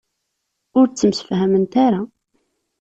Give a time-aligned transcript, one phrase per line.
[0.77, 2.01] Ur ttemsefhament ara.